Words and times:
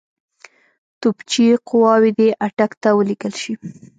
توپچي 1.01 1.45
قواوې 1.67 2.11
دي 2.17 2.27
اټک 2.45 2.71
ته 2.81 2.89
ولېږل 2.97 3.33
شي. 3.41 3.53